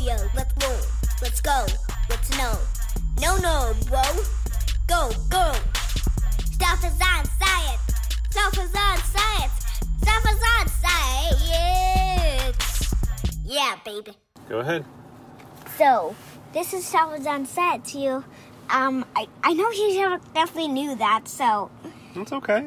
yo, 0.00 0.16
let's 0.34 0.54
roll. 0.64 0.80
Let's 1.22 1.40
go. 1.40 1.66
Let's 2.08 2.30
know. 2.38 2.56
No, 3.20 3.36
no, 3.38 3.74
bro. 3.88 4.02
Go, 4.86 5.10
go. 5.28 5.52
Stuff 6.52 6.84
is 6.84 7.00
on 7.00 7.24
science. 7.40 7.82
Stuff 8.30 8.54
is 8.54 8.74
on 8.74 8.98
science. 8.98 9.52
Stuff 10.02 10.24
is 10.24 10.42
on 10.56 10.68
science. 10.68 12.54
Yeah, 13.44 13.76
baby. 13.84 14.12
Go 14.48 14.60
ahead. 14.60 14.84
So, 15.76 16.14
this 16.52 16.72
is 16.72 16.84
Stuff 16.84 17.18
is 17.18 17.26
on 17.26 17.46
science. 17.46 17.94
You, 17.94 18.24
um, 18.70 19.04
I, 19.16 19.26
I 19.42 19.52
know 19.54 19.70
you 19.70 20.20
definitely 20.34 20.68
knew 20.68 20.94
that, 20.96 21.28
so 21.28 21.70
That's 22.14 22.32
okay. 22.32 22.66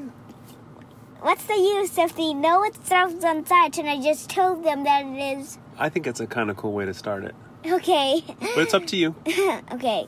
What's 1.22 1.44
the 1.46 1.56
use 1.56 1.98
if 1.98 2.16
they 2.16 2.34
know 2.34 2.64
it's 2.64 2.80
is 2.88 3.24
on 3.24 3.44
and 3.78 3.88
I 3.88 4.02
just 4.02 4.30
told 4.30 4.64
them 4.64 4.84
that 4.84 5.06
it 5.06 5.40
is? 5.40 5.58
I 5.78 5.89
think 5.89 6.07
it's 6.07 6.20
a 6.20 6.28
kind 6.28 6.50
of 6.50 6.57
cool 6.57 6.74
way 6.74 6.86
to 6.86 6.93
start 6.93 7.24
it. 7.24 7.36
Okay. 7.66 8.24
But 8.39 8.57
it's 8.57 8.74
up 8.74 8.88
to 8.88 8.98
you. 8.98 9.16
okay. 9.71 10.07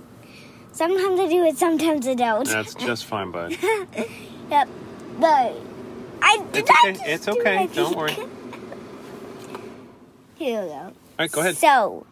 Sometimes 0.71 1.20
I 1.20 1.27
do 1.27 1.44
it, 1.45 1.57
sometimes 1.57 2.07
I 2.07 2.16
don't. 2.16 2.48
That's 2.48 2.73
just 2.73 3.05
fine, 3.05 3.31
bud. 3.31 3.55
Yep. 4.49 4.68
But 5.20 5.55
I 6.21 6.45
did 6.52 6.57
It's 6.57 6.70
not 6.70 6.85
okay. 6.90 7.13
It's 7.13 7.26
do 7.26 7.32
okay. 7.40 7.55
my 7.55 7.66
Don't 7.68 7.95
worry. 7.95 8.12
Here 10.35 10.62
we 10.62 10.68
go. 10.68 10.73
All 10.73 10.93
right, 11.18 11.32
go 11.32 11.41
ahead. 11.41 11.55
So, 11.55 12.05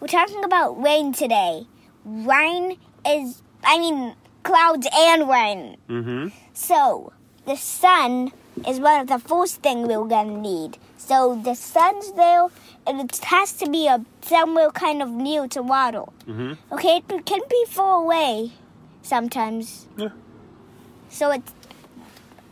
we're 0.00 0.08
talking 0.08 0.42
about 0.44 0.82
rain 0.82 1.12
today. 1.12 1.66
Rain 2.04 2.78
is, 3.06 3.42
I 3.62 3.78
mean, 3.78 4.14
clouds 4.42 4.88
and 4.92 5.28
rain. 5.28 5.76
Mm-hmm. 5.88 6.28
So, 6.54 7.12
the 7.46 7.56
sun 7.56 8.32
is 8.66 8.80
one 8.80 9.00
of 9.00 9.06
the 9.08 9.18
first 9.18 9.62
things 9.62 9.88
we're 9.88 10.04
gonna 10.04 10.38
need. 10.38 10.78
So, 10.96 11.40
the 11.42 11.54
sun's 11.54 12.12
there, 12.12 12.48
and 12.86 13.00
it 13.00 13.16
has 13.24 13.52
to 13.54 13.68
be 13.68 13.86
a 13.86 14.04
somewhere 14.22 14.70
kind 14.70 15.02
of 15.02 15.10
near 15.10 15.48
to 15.48 15.62
water. 15.62 16.04
Mm-hmm. 16.26 16.74
Okay, 16.74 17.02
it 17.08 17.26
can 17.26 17.40
be 17.48 17.64
far 17.68 18.02
away 18.02 18.52
sometimes. 19.02 19.86
Yeah. 19.96 20.08
So 21.08 21.30
it's 21.30 21.52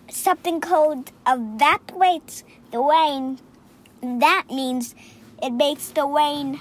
something 0.09 0.61
called 0.61 1.11
evaporates 1.27 2.45
the 2.71 2.79
rain. 2.79 3.39
That 4.03 4.45
means 4.51 4.95
it 5.43 5.51
makes 5.51 5.89
the 5.89 6.07
rain 6.07 6.61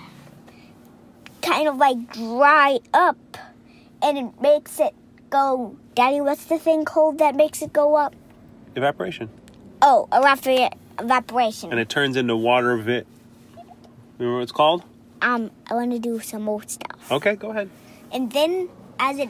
kind 1.42 1.68
of 1.68 1.78
like 1.78 2.14
dry 2.14 2.80
up 2.94 3.38
and 4.02 4.18
it 4.18 4.42
makes 4.42 4.80
it 4.80 4.96
go. 5.30 5.76
Daddy, 5.96 6.22
what's 6.22 6.46
the 6.46 6.58
thing 6.58 6.86
called 6.86 7.20
that 7.20 7.36
makes 7.36 7.62
it 7.62 7.74
go 7.74 7.96
up? 7.96 8.16
Evaporation. 8.76 9.30
Oh, 9.82 10.08
evapor- 10.12 10.74
evaporation. 11.00 11.72
And 11.72 11.80
it 11.80 11.90
turns 11.90 12.16
into 12.16 12.36
water 12.36 12.78
vit. 12.78 13.08
Remember 14.20 14.38
what 14.38 14.44
it's 14.44 14.52
called? 14.52 14.84
Um, 15.22 15.52
I 15.68 15.74
want 15.74 15.92
to 15.92 16.00
do 16.00 16.20
some 16.20 16.44
more 16.44 16.62
stuff. 16.68 17.12
Okay, 17.12 17.36
go 17.36 17.50
ahead. 17.50 17.70
And 18.12 18.32
then 18.32 18.70
as 19.00 19.18
it 19.18 19.30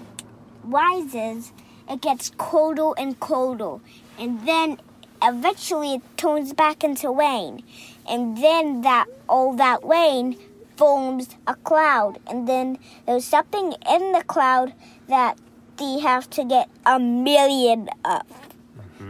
rises, 0.63 1.53
it 1.89 2.01
gets 2.01 2.31
colder 2.37 2.91
and 2.97 3.19
colder. 3.19 3.77
And 4.19 4.45
then 4.45 4.79
eventually 5.21 5.95
it 5.95 6.01
turns 6.17 6.53
back 6.53 6.83
into 6.83 7.09
rain. 7.09 7.63
And 8.09 8.37
then 8.37 8.81
that 8.81 9.07
all 9.29 9.53
that 9.55 9.83
rain 9.83 10.37
forms 10.75 11.35
a 11.47 11.55
cloud. 11.55 12.19
And 12.27 12.47
then 12.47 12.77
there's 13.05 13.25
something 13.25 13.73
in 13.89 14.11
the 14.11 14.23
cloud 14.27 14.73
that 15.07 15.37
they 15.77 15.99
have 15.99 16.29
to 16.31 16.43
get 16.43 16.69
a 16.85 16.99
million 16.99 17.89
of. 18.03 18.23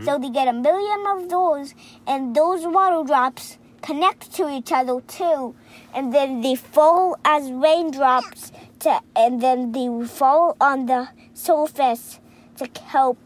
So 0.03 0.17
they 0.17 0.30
get 0.30 0.47
a 0.47 0.53
million 0.53 1.05
of 1.07 1.30
those, 1.30 1.73
and 2.07 2.35
those 2.35 2.66
water 2.66 3.05
drops 3.05 3.57
connect 3.81 4.33
to 4.35 4.49
each 4.49 4.71
other 4.71 5.02
too, 5.02 5.55
and 5.94 6.13
then 6.13 6.41
they 6.41 6.55
fall 6.55 7.17
as 7.25 7.52
raindrops 7.52 8.52
to, 8.79 9.02
and 9.16 9.41
then 9.41 9.72
they 9.72 10.05
fall 10.07 10.55
on 10.61 10.85
the 10.85 11.09
surface 11.33 12.19
to 12.57 12.69
help 12.85 13.17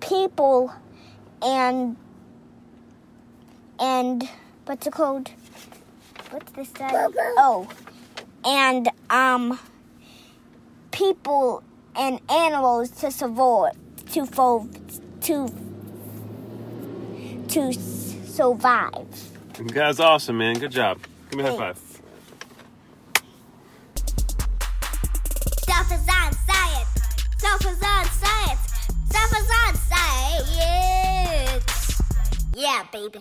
people 0.00 0.72
and 1.42 1.96
and 3.80 4.28
what's 4.66 4.86
it 4.86 4.92
called? 4.92 5.30
What's 6.30 6.52
this? 6.52 6.70
Oh, 6.80 7.68
and 8.44 8.88
um, 9.10 9.58
people 10.90 11.62
and 11.96 12.20
animals 12.30 12.90
to 12.90 13.10
survive 13.10 13.72
to 14.12 14.26
fall 14.26 14.68
to 15.22 15.48
to 17.54 17.72
survive. 17.72 19.06
That's 19.72 20.00
awesome, 20.00 20.38
man. 20.38 20.58
Good 20.58 20.72
job. 20.72 20.98
Give 21.30 21.38
me 21.38 21.44
a 21.44 21.52
high 21.52 21.56
five. 21.56 21.78
Stuff 25.58 25.92
is 25.92 26.08
on 26.08 26.32
science. 26.32 26.88
Stuff 27.38 27.60
is 27.60 27.80
on 27.80 28.04
science. 28.06 28.60
Stuff 29.08 29.32
is 29.38 29.50
on 29.66 29.74
science. 29.76 30.50
Yeah, 32.56 32.82
baby. 32.92 33.20